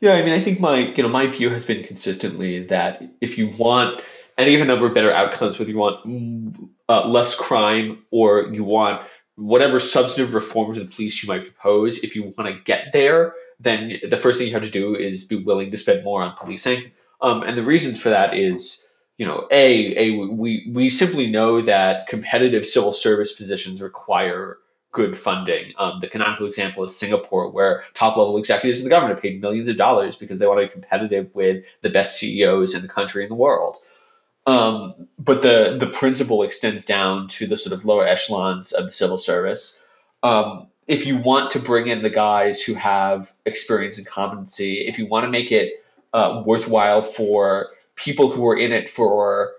Yeah, 0.00 0.14
I 0.14 0.22
mean, 0.22 0.34
I 0.34 0.42
think 0.42 0.60
my 0.60 0.78
you 0.78 1.02
know 1.02 1.08
my 1.08 1.26
view 1.26 1.50
has 1.50 1.64
been 1.64 1.84
consistently 1.84 2.66
that 2.66 3.02
if 3.20 3.38
you 3.38 3.48
want 3.58 4.02
any 4.36 4.54
of 4.54 4.60
a 4.60 4.64
number 4.64 4.86
of 4.86 4.94
better 4.94 5.12
outcomes, 5.12 5.58
whether 5.58 5.70
you 5.70 5.78
want 5.78 6.70
uh, 6.88 7.08
less 7.08 7.34
crime 7.34 8.04
or 8.10 8.42
you 8.52 8.64
want 8.64 9.06
whatever 9.36 9.80
substantive 9.80 10.34
reforms 10.34 10.78
of 10.78 10.88
the 10.88 10.94
police 10.94 11.22
you 11.22 11.28
might 11.28 11.44
propose, 11.44 12.04
if 12.04 12.14
you 12.16 12.32
want 12.36 12.54
to 12.54 12.62
get 12.64 12.92
there, 12.92 13.34
then 13.60 13.94
the 14.08 14.16
first 14.16 14.38
thing 14.38 14.48
you 14.48 14.54
have 14.54 14.62
to 14.62 14.70
do 14.70 14.94
is 14.94 15.24
be 15.24 15.36
willing 15.36 15.70
to 15.70 15.76
spend 15.76 16.04
more 16.04 16.22
on 16.22 16.36
policing. 16.36 16.90
Um, 17.20 17.42
and 17.42 17.56
the 17.56 17.62
reason 17.62 17.94
for 17.94 18.10
that 18.10 18.34
is, 18.34 18.84
you 19.16 19.26
know, 19.26 19.46
a, 19.50 20.08
a 20.08 20.10
we 20.26 20.70
we 20.72 20.90
simply 20.90 21.28
know 21.30 21.60
that 21.62 22.08
competitive 22.08 22.66
civil 22.66 22.92
service 22.92 23.32
positions 23.32 23.80
require 23.80 24.58
good 24.92 25.18
funding. 25.18 25.72
Um, 25.78 25.98
the 26.00 26.08
canonical 26.08 26.46
example 26.46 26.84
is 26.84 26.96
Singapore, 26.96 27.50
where 27.50 27.82
top 27.94 28.16
level 28.16 28.38
executives 28.38 28.80
in 28.80 28.84
the 28.84 28.90
government 28.90 29.18
are 29.18 29.22
paid 29.22 29.40
millions 29.40 29.68
of 29.68 29.76
dollars 29.76 30.16
because 30.16 30.38
they 30.38 30.46
want 30.46 30.60
to 30.60 30.66
be 30.66 30.72
competitive 30.72 31.34
with 31.34 31.64
the 31.82 31.90
best 31.90 32.18
CEOs 32.18 32.74
in 32.74 32.82
the 32.82 32.88
country 32.88 33.22
and 33.22 33.30
the 33.30 33.36
world. 33.36 33.76
Um, 34.46 35.08
but 35.18 35.42
the 35.42 35.76
the 35.78 35.86
principle 35.86 36.42
extends 36.42 36.84
down 36.84 37.28
to 37.28 37.46
the 37.46 37.56
sort 37.56 37.72
of 37.72 37.84
lower 37.84 38.06
echelons 38.06 38.72
of 38.72 38.84
the 38.84 38.90
civil 38.90 39.18
service. 39.18 39.82
Um, 40.22 40.68
if 40.86 41.06
you 41.06 41.16
want 41.16 41.52
to 41.52 41.58
bring 41.58 41.86
in 41.86 42.02
the 42.02 42.10
guys 42.10 42.62
who 42.62 42.74
have 42.74 43.32
experience 43.46 43.96
and 43.96 44.06
competency, 44.06 44.86
if 44.86 44.98
you 44.98 45.06
want 45.06 45.24
to 45.24 45.30
make 45.30 45.50
it 45.50 45.82
uh, 46.12 46.42
worthwhile 46.44 47.02
for 47.02 47.70
people 47.94 48.28
who 48.28 48.46
are 48.46 48.56
in 48.56 48.72
it 48.72 48.90
for 48.90 49.52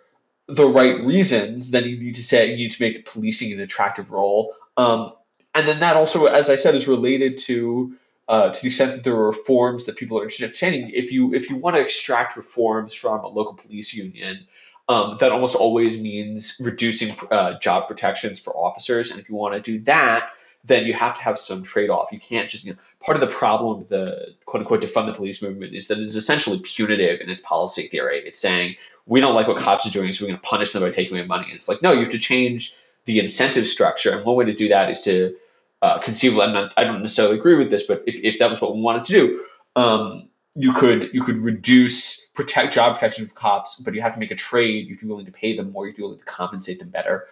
the 0.47 0.67
right 0.67 1.03
reasons, 1.03 1.71
then 1.71 1.85
you 1.85 1.97
need 1.97 2.15
to 2.15 2.23
say 2.23 2.51
you 2.51 2.57
need 2.57 2.71
to 2.71 2.81
make 2.81 3.05
policing 3.05 3.51
an 3.53 3.59
attractive 3.59 4.11
role. 4.11 4.53
Um, 4.77 5.13
and 5.55 5.67
then 5.67 5.79
that 5.79 5.95
also, 5.95 6.25
as 6.25 6.49
I 6.49 6.57
said, 6.57 6.75
is 6.75 6.87
related 6.87 7.39
to 7.39 7.95
uh, 8.27 8.51
to 8.51 8.61
the 8.61 8.67
extent 8.67 8.91
that 8.91 9.03
there 9.03 9.15
are 9.15 9.27
reforms 9.27 9.85
that 9.85 9.95
people 9.95 10.19
are 10.19 10.23
interested 10.23 10.45
in 10.45 10.51
obtaining. 10.51 10.89
If 10.91 11.11
you 11.11 11.33
if 11.33 11.49
you 11.49 11.55
want 11.55 11.75
to 11.75 11.81
extract 11.81 12.37
reforms 12.37 12.93
from 12.93 13.23
a 13.23 13.27
local 13.27 13.53
police 13.53 13.93
union, 13.93 14.45
um, 14.87 15.17
that 15.19 15.31
almost 15.31 15.55
always 15.55 15.99
means 15.99 16.57
reducing 16.59 17.15
uh, 17.31 17.59
job 17.59 17.87
protections 17.87 18.39
for 18.39 18.55
officers. 18.55 19.11
And 19.11 19.19
if 19.19 19.29
you 19.29 19.35
want 19.35 19.55
to 19.55 19.61
do 19.61 19.83
that, 19.85 20.29
then 20.63 20.85
you 20.85 20.93
have 20.93 21.15
to 21.15 21.21
have 21.21 21.39
some 21.39 21.63
trade 21.63 21.89
off. 21.89 22.11
You 22.11 22.19
can't 22.19 22.49
just, 22.49 22.65
you 22.65 22.73
know, 22.73 22.79
part 22.99 23.15
of 23.15 23.21
the 23.21 23.35
problem 23.35 23.79
with 23.79 23.89
the 23.89 24.33
quote 24.45 24.61
unquote 24.61 24.81
defund 24.81 25.07
the 25.07 25.13
police 25.13 25.41
movement 25.41 25.75
is 25.75 25.87
that 25.87 25.99
it's 25.99 26.15
essentially 26.15 26.59
punitive 26.59 27.21
in 27.21 27.29
its 27.29 27.41
policy 27.41 27.87
theory. 27.87 28.21
It's 28.25 28.39
saying, 28.39 28.75
we 29.05 29.21
don't 29.21 29.35
like 29.35 29.47
what 29.47 29.57
cops 29.57 29.85
are 29.85 29.91
doing, 29.91 30.11
so 30.11 30.23
we're 30.23 30.29
going 30.29 30.39
to 30.39 30.47
punish 30.47 30.71
them 30.71 30.81
by 30.81 30.89
taking 30.89 31.15
away 31.15 31.27
money. 31.27 31.45
And 31.45 31.55
it's 31.55 31.67
like, 31.67 31.81
no, 31.81 31.91
you 31.91 31.99
have 31.99 32.11
to 32.11 32.19
change 32.19 32.75
the 33.05 33.19
incentive 33.19 33.67
structure. 33.67 34.11
And 34.11 34.25
one 34.25 34.35
way 34.35 34.45
to 34.45 34.55
do 34.55 34.69
that 34.69 34.89
is 34.89 35.01
to 35.03 35.35
uh, 35.83 35.99
conceivably, 35.99 36.43
I'm 36.43 36.53
not, 36.53 36.73
I 36.77 36.83
don't 36.83 37.01
necessarily 37.03 37.37
agree 37.37 37.55
with 37.55 37.69
this, 37.69 37.85
but 37.85 38.03
if, 38.07 38.15
if 38.23 38.39
that 38.39 38.49
was 38.49 38.61
what 38.61 38.75
we 38.75 38.81
wanted 38.81 39.03
to 39.05 39.13
do, 39.13 39.45
um, 39.75 40.29
you 40.55 40.73
could 40.73 41.09
you 41.13 41.21
could 41.21 41.37
reduce 41.37 42.24
protect 42.35 42.73
job 42.73 42.95
protection 42.95 43.27
for 43.27 43.33
cops, 43.33 43.79
but 43.79 43.93
you 43.93 44.01
have 44.01 44.13
to 44.13 44.19
make 44.19 44.31
a 44.31 44.35
trade. 44.35 44.87
You 44.87 44.95
have 44.95 44.99
to 44.99 45.05
be 45.05 45.09
willing 45.09 45.25
to 45.25 45.31
pay 45.31 45.55
them 45.55 45.71
more. 45.71 45.85
You 45.85 45.91
have 45.91 45.95
to 45.95 45.99
be 45.99 46.03
willing 46.03 46.19
to 46.19 46.25
compensate 46.25 46.79
them 46.79 46.89
better. 46.89 47.27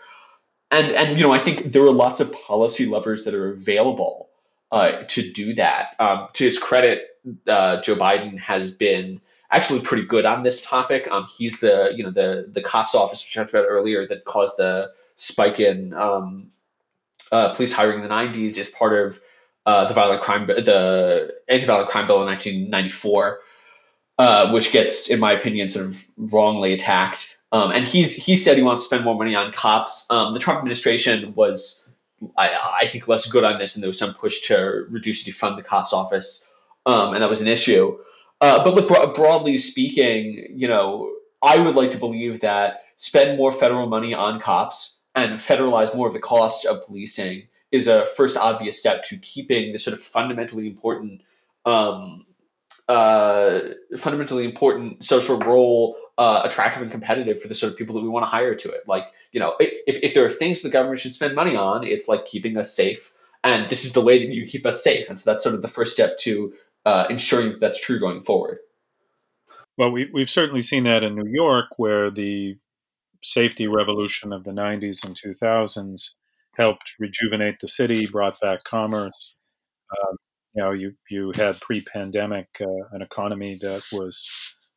And 0.72 0.92
and 0.92 1.18
you 1.18 1.24
know 1.24 1.34
I 1.34 1.40
think 1.40 1.72
there 1.72 1.84
are 1.84 1.92
lots 1.92 2.20
of 2.20 2.32
policy 2.32 2.86
levers 2.86 3.26
that 3.26 3.34
are 3.34 3.52
available 3.52 4.30
uh, 4.72 5.04
to 5.10 5.32
do 5.32 5.54
that. 5.56 5.90
Um, 6.00 6.30
to 6.34 6.46
his 6.46 6.58
credit, 6.58 7.04
uh, 7.48 7.82
Joe 7.82 7.96
Biden 7.96 8.40
has 8.40 8.72
been 8.72 9.22
actually 9.52 9.82
pretty 9.82 10.06
good 10.06 10.26
on 10.26 10.42
this 10.42 10.66
topic. 10.66 11.08
Um, 11.12 11.28
he's 11.38 11.60
the 11.60 11.94
you 11.96 12.04
know 12.04 12.12
the 12.12 12.50
the 12.52 12.62
cops 12.62 12.96
office 12.96 13.24
we 13.24 13.40
talked 13.40 13.54
about 13.54 13.66
earlier 13.70 14.08
that 14.08 14.26
caused 14.26 14.58
the 14.58 14.92
spike 15.16 15.60
in 15.60 15.94
um, 15.94 16.48
uh, 17.32 17.54
police 17.54 17.74
hiring 17.74 17.98
in 17.98 18.04
the 18.04 18.14
90s 18.14 18.58
is 18.58 18.70
part 18.70 18.94
of 18.94 19.22
uh, 19.66 19.88
the 19.88 19.94
violent 19.94 20.22
crime, 20.22 20.46
the 20.48 21.34
anti-violent 21.48 21.90
crime 21.90 22.06
bill 22.06 22.22
in 22.22 22.28
1994, 22.28 23.40
uh, 24.18 24.52
which 24.52 24.72
gets, 24.72 25.10
in 25.10 25.20
my 25.20 25.32
opinion, 25.34 25.70
sort 25.70 25.88
of 25.88 26.06
wrongly 26.18 26.74
attacked. 26.74 27.38
Um, 27.52 27.72
and 27.72 27.86
he's 27.86 28.16
he 28.16 28.36
said 28.36 28.58
he 28.58 28.64
wants 28.64 28.84
to 28.84 28.88
spend 28.88 29.04
more 29.04 29.16
money 29.16 29.36
on 29.36 29.52
cops. 29.52 30.06
Um, 30.10 30.34
the 30.34 30.40
Trump 30.40 30.60
administration 30.60 31.36
was, 31.36 31.88
I, 32.38 32.80
I, 32.82 32.88
think, 32.88 33.08
less 33.08 33.28
good 33.28 33.44
on 33.44 33.60
this, 33.60 33.76
and 33.76 33.84
there 33.84 33.90
was 33.90 34.00
some 34.00 34.14
push 34.14 34.48
to 34.48 34.86
reduce 34.90 35.26
and 35.26 35.36
defund 35.36 35.58
the 35.58 35.64
cops 35.64 35.94
office, 35.94 36.48
um, 36.86 37.14
and 37.14 37.22
that 37.22 37.30
was 37.30 37.42
an 37.42 37.48
issue. 37.48 37.98
Uh, 38.42 38.64
but 38.64 38.74
look, 38.74 38.88
bro- 38.88 39.14
broadly 39.14 39.58
speaking, 39.58 40.48
you 40.50 40.68
know, 40.68 41.14
I 41.42 41.60
would 41.60 41.76
like 41.76 41.92
to 41.92 41.98
believe 41.98 42.42
that 42.42 42.82
spend 42.96 43.38
more 43.38 43.52
federal 43.52 43.88
money 43.88 44.14
on 44.14 44.40
cops 44.40 45.00
and 45.16 45.40
federalize 45.40 45.96
more 45.96 46.08
of 46.08 46.14
the 46.14 46.20
cost 46.20 46.66
of 46.66 46.86
policing 46.86 47.48
is 47.72 47.88
a 47.88 48.06
first 48.06 48.38
obvious 48.38 48.80
step 48.80 49.04
to 49.06 49.18
keeping 49.18 49.74
the 49.74 49.80
sort 49.80 49.94
of 49.94 50.02
fundamentally 50.02 50.68
important 50.68 51.22
um, 51.66 52.26
uh, 52.88 53.60
fundamentally 53.98 54.46
important 54.46 55.06
social 55.06 55.40
role 55.40 55.98
uh, 56.18 56.42
attractive 56.44 56.82
and 56.82 56.92
competitive 56.92 57.42
for 57.42 57.48
the 57.48 57.56
sort 57.56 57.72
of 57.72 57.78
people 57.78 57.96
that 57.96 58.02
we 58.02 58.10
want 58.10 58.24
to 58.24 58.30
hire 58.30 58.56
to 58.56 58.70
it. 58.70 58.84
Like, 58.88 59.06
you 59.32 59.40
know, 59.40 59.56
if, 59.60 59.72
if 59.88 60.14
there 60.14 60.26
are 60.26 60.32
things 60.32 60.62
the 60.62 60.70
government 60.70 61.00
should 61.00 61.14
spend 61.14 61.36
money 61.36 61.56
on, 61.56 61.86
it's 61.86 62.08
like 62.08 62.26
keeping 62.26 62.58
us 62.58 62.74
safe. 62.74 63.14
And 63.44 63.70
this 63.70 63.84
is 63.84 63.94
the 63.94 64.02
way 64.02 64.20
that 64.20 64.34
you 64.34 64.48
keep 64.48 64.66
us 64.66 64.84
safe. 64.84 65.10
And 65.10 65.20
so 65.20 65.30
that's 65.30 65.44
sort 65.44 65.56
of 65.56 65.62
the 65.62 65.68
first 65.68 65.94
step 65.94 66.18
to 66.20 66.54
uh, 66.86 67.06
ensuring 67.10 67.50
that 67.50 67.60
that's 67.60 67.80
true 67.80 68.00
going 68.00 68.24
forward. 68.24 68.60
Well, 69.78 69.92
we, 69.92 70.10
we've 70.14 70.30
certainly 70.30 70.62
seen 70.62 70.84
that 70.84 71.04
in 71.04 71.16
New 71.16 71.30
York, 71.30 71.68
where 71.78 72.12
the 72.12 72.58
safety 73.24 73.68
revolution 73.68 74.32
of 74.32 74.44
the 74.44 74.52
90s 74.52 75.04
and 75.04 75.16
2000s 75.16 76.14
helped 76.56 76.94
rejuvenate 77.00 77.60
the 77.60 77.68
city, 77.68 78.06
brought 78.06 78.40
back 78.40 78.64
commerce. 78.64 79.36
Um, 79.92 80.18
you 80.56 80.62
know, 80.62 80.72
you 80.72 80.94
you 81.10 81.32
had 81.36 81.60
pre-pandemic 81.62 82.48
uh, 82.62 82.88
an 82.92 83.02
economy 83.02 83.56
that 83.62 83.84
was 83.92 84.30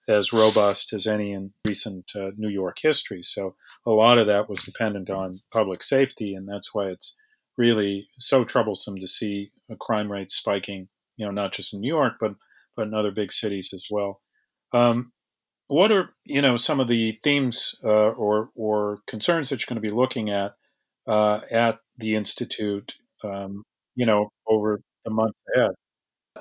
as 0.09 0.33
robust 0.33 0.93
as 0.93 1.07
any 1.07 1.33
in 1.33 1.53
recent 1.65 2.13
uh, 2.15 2.31
New 2.37 2.49
York 2.49 2.79
history. 2.81 3.23
So 3.23 3.57
a 3.85 3.91
lot 3.91 4.19
of 4.19 4.27
that 4.29 4.49
was 4.49 4.63
dependent 4.63 5.11
on 5.11 5.35
public 5.53 5.83
safety, 5.83 6.35
and 6.35 6.49
that's 6.49 6.75
why 6.75 6.87
it's 6.87 7.17
really 7.59 8.09
so 8.19 8.45
troublesome 8.45 8.99
to 8.99 9.09
see 9.09 9.51
a 9.71 9.77
crime 9.77 10.11
rate 10.11 10.31
spiking. 10.31 10.89
You 11.17 11.27
know, 11.27 11.33
not 11.33 11.53
just 11.53 11.73
in 11.75 11.81
New 11.81 11.89
York, 11.89 12.15
but 12.21 12.35
but 12.77 12.87
in 12.87 12.95
other 12.95 13.11
big 13.11 13.33
cities 13.33 13.71
as 13.75 13.87
well. 13.91 14.21
Um, 14.73 15.13
what 15.69 15.91
are 15.91 16.11
you 16.25 16.43
know 16.43 16.57
some 16.57 16.81
of 16.81 16.89
the 16.89 17.13
themes 17.23 17.75
uh, 17.85 18.11
or 18.11 18.51
or 18.55 19.01
concerns 19.07 19.51
that 19.51 19.61
you're 19.61 19.75
going 19.75 19.83
to 19.83 19.89
be 19.89 19.95
looking 19.95 20.31
at 20.31 20.53
uh, 21.07 21.41
at 21.51 21.81
the 21.99 22.15
institute? 22.15 22.95
Um, 23.25 23.65
you 23.95 24.07
know, 24.07 24.29
over 24.47 24.81
the 25.07 25.11
months 25.11 25.43
ahead. 25.55 25.71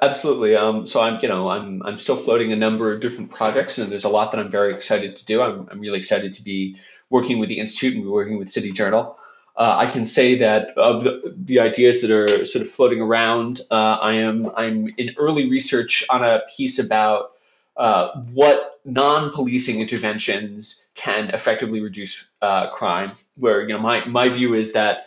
Absolutely. 0.02 0.58
Um, 0.58 0.88
so 0.88 1.00
I'm, 1.00 1.20
you 1.22 1.30
know, 1.30 1.48
I'm 1.50 1.82
I'm 1.84 2.00
still 2.00 2.18
floating 2.18 2.52
a 2.52 2.56
number 2.56 2.94
of 2.94 3.00
different 3.00 3.32
projects, 3.32 3.78
and 3.78 3.90
there's 3.90 4.04
a 4.04 4.10
lot 4.10 4.32
that 4.32 4.40
I'm 4.40 4.52
very 4.52 4.74
excited 4.74 5.16
to 5.16 5.26
do. 5.26 5.42
I'm, 5.42 5.70
I'm 5.72 5.80
really 5.80 6.00
excited 6.00 6.34
to 6.34 6.44
be 6.44 6.78
working 7.10 7.40
with 7.40 7.48
the 7.48 7.60
institute 7.60 7.96
and 7.96 8.04
be 8.04 8.10
working 8.10 8.38
with 8.38 8.50
City 8.50 8.72
Journal. 8.72 9.18
Uh, 9.56 9.76
I 9.78 9.90
can 9.90 10.06
say 10.06 10.40
that 10.40 10.78
of 10.78 11.06
the, 11.06 11.34
the, 11.38 11.62
ideas 11.62 12.02
that 12.02 12.12
are 12.12 12.46
sort 12.46 12.66
of 12.66 12.70
floating 12.70 13.00
around, 13.00 13.62
uh, 13.72 13.74
I 14.02 14.16
am 14.16 14.52
I'm 14.58 14.94
in 14.98 15.12
early 15.18 15.50
research 15.50 16.04
on 16.10 16.26
a 16.26 16.42
piece 16.58 16.78
about 16.78 17.32
uh, 17.78 18.20
what 18.34 18.82
non-policing 18.84 19.80
interventions 19.80 20.86
can 20.94 21.30
effectively 21.30 21.80
reduce 21.80 22.26
uh, 22.42 22.70
crime. 22.72 23.14
Where 23.38 23.62
you 23.62 23.70
know 23.70 23.80
my 23.80 24.04
my 24.04 24.28
view 24.28 24.56
is 24.56 24.74
that 24.74 25.06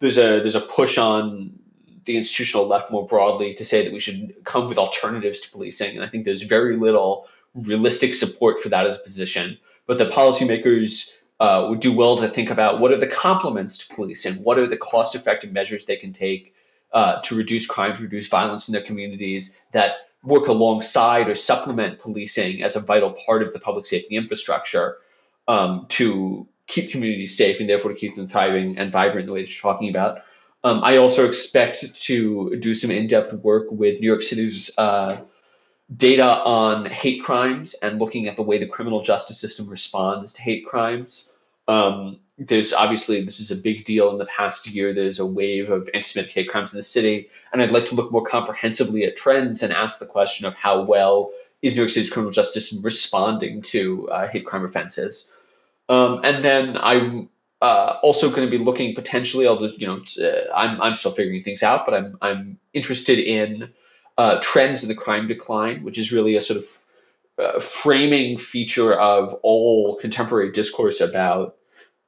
there's 0.00 0.16
a 0.16 0.40
there's 0.40 0.54
a 0.54 0.62
push 0.62 0.96
on 0.96 1.60
the 2.10 2.16
institutional 2.16 2.66
left 2.66 2.90
more 2.90 3.06
broadly 3.06 3.54
to 3.54 3.64
say 3.64 3.84
that 3.84 3.92
we 3.92 4.00
should 4.00 4.34
come 4.44 4.68
with 4.68 4.78
alternatives 4.78 5.40
to 5.42 5.50
policing, 5.50 5.94
and 5.96 6.04
I 6.04 6.08
think 6.08 6.24
there's 6.24 6.42
very 6.42 6.76
little 6.76 7.26
realistic 7.54 8.14
support 8.14 8.60
for 8.60 8.68
that 8.68 8.86
as 8.86 8.96
a 8.96 9.02
position. 9.02 9.58
But 9.86 9.98
the 9.98 10.10
policymakers 10.10 11.14
uh, 11.38 11.66
would 11.68 11.80
do 11.80 11.92
well 11.96 12.16
to 12.18 12.28
think 12.28 12.50
about 12.50 12.80
what 12.80 12.92
are 12.92 12.96
the 12.96 13.06
complements 13.06 13.78
to 13.78 13.94
policing, 13.94 14.36
and 14.36 14.44
what 14.44 14.58
are 14.58 14.66
the 14.66 14.76
cost-effective 14.76 15.52
measures 15.52 15.86
they 15.86 15.96
can 15.96 16.12
take 16.12 16.54
uh, 16.92 17.20
to 17.22 17.36
reduce 17.36 17.66
crime, 17.66 17.96
to 17.96 18.02
reduce 18.02 18.28
violence 18.28 18.68
in 18.68 18.72
their 18.72 18.82
communities 18.82 19.56
that 19.72 19.92
work 20.22 20.48
alongside 20.48 21.28
or 21.28 21.34
supplement 21.34 21.98
policing 22.00 22.62
as 22.62 22.76
a 22.76 22.80
vital 22.80 23.12
part 23.24 23.42
of 23.42 23.52
the 23.52 23.60
public 23.60 23.86
safety 23.86 24.16
infrastructure 24.16 24.98
um, 25.48 25.86
to 25.88 26.46
keep 26.66 26.90
communities 26.90 27.36
safe 27.36 27.60
and 27.60 27.68
therefore 27.68 27.92
to 27.92 27.98
keep 27.98 28.16
them 28.16 28.28
thriving 28.28 28.78
and 28.78 28.92
vibrant 28.92 29.26
the 29.26 29.32
way 29.32 29.42
that 29.42 29.50
you're 29.50 29.72
talking 29.72 29.88
about. 29.88 30.22
Um, 30.62 30.82
I 30.84 30.98
also 30.98 31.26
expect 31.26 31.94
to 32.02 32.56
do 32.56 32.74
some 32.74 32.90
in-depth 32.90 33.32
work 33.32 33.68
with 33.70 34.00
New 34.00 34.06
York 34.06 34.22
City's 34.22 34.70
uh, 34.76 35.18
data 35.94 36.24
on 36.26 36.84
hate 36.86 37.22
crimes 37.22 37.74
and 37.74 37.98
looking 37.98 38.28
at 38.28 38.36
the 38.36 38.42
way 38.42 38.58
the 38.58 38.66
criminal 38.66 39.02
justice 39.02 39.40
system 39.40 39.68
responds 39.68 40.34
to 40.34 40.42
hate 40.42 40.66
crimes. 40.66 41.32
Um, 41.66 42.18
there's 42.36 42.72
obviously 42.72 43.24
this 43.24 43.40
is 43.40 43.50
a 43.50 43.56
big 43.56 43.84
deal 43.84 44.10
in 44.10 44.18
the 44.18 44.26
past 44.26 44.66
year. 44.66 44.94
There's 44.94 45.18
a 45.18 45.26
wave 45.26 45.70
of 45.70 45.88
anti-Semitic 45.92 46.32
hate 46.32 46.48
crimes 46.48 46.72
in 46.72 46.78
the 46.78 46.82
city, 46.84 47.28
and 47.52 47.62
I'd 47.62 47.70
like 47.70 47.86
to 47.86 47.94
look 47.94 48.12
more 48.12 48.24
comprehensively 48.24 49.04
at 49.04 49.16
trends 49.16 49.62
and 49.62 49.72
ask 49.72 49.98
the 49.98 50.06
question 50.06 50.46
of 50.46 50.54
how 50.54 50.82
well 50.82 51.32
is 51.62 51.74
New 51.74 51.82
York 51.82 51.90
City's 51.90 52.10
criminal 52.10 52.32
justice 52.32 52.72
responding 52.72 53.62
to 53.62 54.08
uh, 54.10 54.28
hate 54.28 54.46
crime 54.46 54.64
offenses. 54.64 55.32
Um, 55.88 56.20
and 56.24 56.44
then 56.44 56.76
I'm 56.78 57.28
uh, 57.60 57.98
also 58.02 58.30
going 58.30 58.48
to 58.48 58.50
be 58.50 58.62
looking 58.62 58.94
potentially. 58.94 59.46
I'll 59.46 59.62
you 59.76 59.86
know 59.86 60.02
uh, 60.22 60.52
I'm 60.54 60.80
I'm 60.80 60.96
still 60.96 61.12
figuring 61.12 61.42
things 61.42 61.62
out, 61.62 61.84
but 61.84 61.94
I'm 61.94 62.18
I'm 62.22 62.58
interested 62.72 63.18
in 63.18 63.70
uh, 64.16 64.40
trends 64.42 64.82
in 64.82 64.88
the 64.88 64.94
crime 64.94 65.28
decline, 65.28 65.82
which 65.82 65.98
is 65.98 66.12
really 66.12 66.36
a 66.36 66.40
sort 66.40 66.58
of 66.60 66.78
uh, 67.38 67.60
framing 67.60 68.38
feature 68.38 68.94
of 68.94 69.34
all 69.42 69.96
contemporary 69.96 70.52
discourse 70.52 71.00
about 71.00 71.56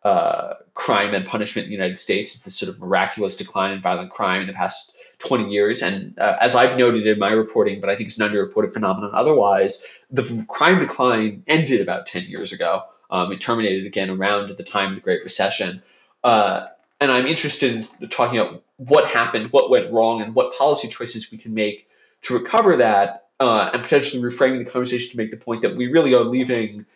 uh, 0.05 0.55
crime 0.75 1.15
and 1.15 1.27
punishment 1.27 1.67
in 1.67 1.71
the 1.71 1.77
United 1.77 1.99
States. 1.99 2.41
This 2.41 2.57
sort 2.57 2.71
of 2.71 2.81
miraculous 2.81 3.37
decline 3.37 3.73
in 3.73 3.83
violent 3.83 4.11
crime 4.11 4.43
in 4.43 4.47
the 4.47 4.53
past 4.53 4.95
20 5.19 5.51
years. 5.51 5.83
And 5.83 6.19
uh, 6.19 6.37
as 6.41 6.55
I've 6.55 6.79
noted 6.79 7.07
in 7.07 7.19
my 7.19 7.31
reporting, 7.31 7.81
but 7.81 7.89
I 7.89 7.97
think 7.97 8.09
it's 8.09 8.19
an 8.19 8.29
underreported 8.29 8.73
phenomenon 8.73 9.13
otherwise, 9.15 9.85
the 10.11 10.45
crime 10.49 10.81
decline 10.81 11.45
ended 11.47 11.81
about 11.81 12.07
10 12.07 12.25
years 12.25 12.53
ago. 12.53 12.83
Um, 13.13 13.31
it 13.31 13.43
terminated 13.43 13.87
again 13.87 14.09
around 14.09 14.57
the 14.57 14.65
time 14.65 14.89
of 14.89 14.95
the 14.95 15.03
Great 15.03 15.23
Recession. 15.23 15.83
Uh, 16.25 16.69
and 16.99 17.13
I'm 17.13 17.27
interested 17.27 17.87
in 18.01 18.09
talking 18.09 18.39
about 18.39 18.63
what 18.79 19.05
happened, 19.05 19.53
what 19.53 19.69
went 19.69 19.93
wrong, 19.93 20.23
and 20.23 20.35
what 20.35 20.55
policy 20.55 20.89
choices 20.89 21.31
we 21.31 21.37
can 21.37 21.53
make 21.53 21.87
to 22.23 22.39
recover 22.39 22.77
that, 22.77 23.27
uh, 23.39 23.71
and 23.75 23.83
potentially 23.83 24.23
reframing 24.23 24.65
the 24.65 24.71
conversation 24.71 25.11
to 25.11 25.19
make 25.19 25.31
the 25.31 25.37
point 25.37 25.61
that 25.61 25.77
we 25.77 25.89
really 25.89 26.15
are 26.15 26.25
leaving, 26.25 26.87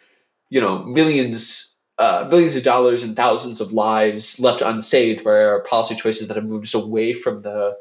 you 0.48 0.60
know, 0.62 0.82
millions, 0.84 1.76
uh, 1.98 2.28
billions 2.30 2.56
of 2.56 2.62
dollars 2.62 3.02
and 3.02 3.14
thousands 3.14 3.60
of 3.60 3.72
lives 3.74 4.40
left 4.40 4.62
unsaved 4.62 5.22
by 5.22 5.32
our 5.32 5.60
policy 5.60 5.96
choices 5.96 6.28
that 6.28 6.36
have 6.36 6.46
moved 6.46 6.64
us 6.64 6.74
away 6.74 7.12
from 7.12 7.40
the 7.40 7.76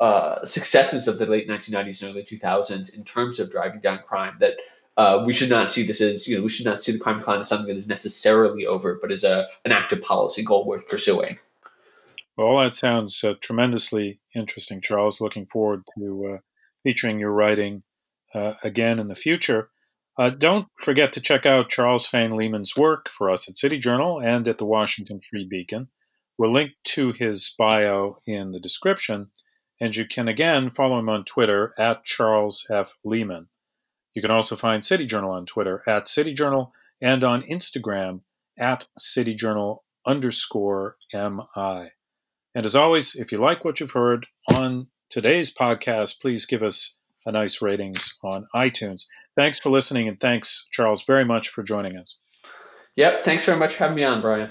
uh, 0.00 0.44
successes 0.44 1.06
of 1.06 1.18
the 1.18 1.26
late 1.26 1.48
1990s 1.48 2.02
and 2.02 2.12
early 2.12 2.24
2000s 2.24 2.96
in 2.96 3.04
terms 3.04 3.40
of 3.40 3.50
driving 3.50 3.80
down 3.80 3.98
crime. 4.06 4.36
That 4.40 4.54
uh, 4.96 5.22
we 5.26 5.34
should 5.34 5.50
not 5.50 5.70
see 5.70 5.84
this 5.84 6.00
as 6.00 6.28
you 6.28 6.36
know 6.36 6.42
we 6.42 6.48
should 6.48 6.66
not 6.66 6.82
see 6.82 6.92
the 6.92 6.98
crime 6.98 7.18
decline 7.18 7.40
as 7.40 7.48
something 7.48 7.68
that 7.68 7.76
is 7.76 7.88
necessarily 7.88 8.66
over, 8.66 8.98
but 9.00 9.10
as 9.10 9.24
a 9.24 9.46
an 9.64 9.72
active 9.72 10.02
policy 10.02 10.42
goal 10.42 10.66
worth 10.66 10.88
pursuing. 10.88 11.38
Well, 12.36 12.58
that 12.58 12.74
sounds 12.74 13.22
uh, 13.22 13.34
tremendously 13.40 14.20
interesting, 14.34 14.80
Charles. 14.80 15.20
Looking 15.20 15.46
forward 15.46 15.82
to 15.98 16.34
uh, 16.34 16.38
featuring 16.82 17.18
your 17.18 17.32
writing 17.32 17.82
uh, 18.34 18.54
again 18.62 18.98
in 18.98 19.08
the 19.08 19.14
future. 19.14 19.70
Uh, 20.16 20.30
don't 20.30 20.68
forget 20.78 21.12
to 21.12 21.20
check 21.20 21.44
out 21.44 21.70
Charles 21.70 22.06
Fain 22.06 22.36
Lehman's 22.36 22.76
work 22.76 23.08
for 23.08 23.30
us 23.30 23.48
at 23.48 23.56
City 23.56 23.78
Journal 23.78 24.20
and 24.20 24.46
at 24.46 24.58
the 24.58 24.66
Washington 24.66 25.20
Free 25.20 25.44
Beacon. 25.44 25.88
We'll 26.38 26.52
link 26.52 26.72
to 26.84 27.12
his 27.12 27.54
bio 27.58 28.18
in 28.26 28.52
the 28.52 28.60
description, 28.60 29.30
and 29.80 29.94
you 29.94 30.06
can 30.06 30.28
again 30.28 30.70
follow 30.70 30.98
him 30.98 31.08
on 31.08 31.24
Twitter 31.24 31.72
at 31.78 32.04
Charles 32.04 32.66
F. 32.70 32.96
Lehman. 33.04 33.48
You 34.14 34.22
can 34.22 34.30
also 34.30 34.56
find 34.56 34.84
City 34.84 35.06
Journal 35.06 35.32
on 35.32 35.44
Twitter 35.44 35.82
at 35.86 36.08
City 36.08 36.32
Journal 36.32 36.72
and 37.02 37.24
on 37.24 37.42
Instagram 37.42 38.20
at 38.58 38.86
City 38.96 39.34
Journal 39.34 39.84
underscore 40.06 40.96
MI. 41.12 41.90
And 42.54 42.64
as 42.64 42.76
always, 42.76 43.16
if 43.16 43.32
you 43.32 43.38
like 43.38 43.64
what 43.64 43.80
you've 43.80 43.90
heard 43.90 44.26
on 44.52 44.86
today's 45.10 45.52
podcast, 45.52 46.20
please 46.20 46.46
give 46.46 46.62
us 46.62 46.96
a 47.26 47.32
nice 47.32 47.60
ratings 47.60 48.14
on 48.22 48.46
iTunes. 48.54 49.02
Thanks 49.36 49.58
for 49.58 49.70
listening, 49.70 50.06
and 50.06 50.20
thanks, 50.20 50.68
Charles, 50.70 51.02
very 51.04 51.24
much 51.24 51.48
for 51.48 51.64
joining 51.64 51.96
us. 51.96 52.16
Yep, 52.96 53.20
thanks 53.20 53.44
very 53.44 53.58
much 53.58 53.72
for 53.72 53.78
having 53.78 53.96
me 53.96 54.04
on, 54.04 54.20
Brian. 54.20 54.50